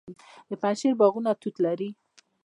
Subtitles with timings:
[0.49, 1.89] د پنجشیر باغونه توت لري.